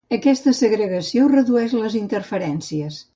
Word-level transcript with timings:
Aquesta 0.15 0.53
segregació 0.59 1.27
redueix 1.33 1.75
les 1.83 1.99
interferències. 2.03 3.03